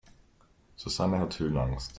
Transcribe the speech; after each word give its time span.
Susanne 0.77 1.19
hat 1.19 1.37
Höhenangst. 1.39 1.89